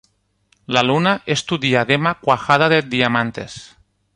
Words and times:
La 0.65 0.81
luna 0.81 1.21
es 1.27 1.45
tu 1.45 1.59
diadema 1.59 2.15
cuajada 2.21 2.69
de 2.69 2.81
diamantes. 2.81 3.75